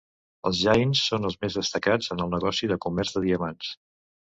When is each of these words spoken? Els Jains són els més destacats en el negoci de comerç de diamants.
Els 0.49 0.61
Jains 0.67 1.01
són 1.09 1.27
els 1.29 1.37
més 1.45 1.59
destacats 1.59 2.11
en 2.17 2.25
el 2.27 2.33
negoci 2.33 2.73
de 2.73 2.81
comerç 2.89 3.15
de 3.19 3.25
diamants. 3.29 3.73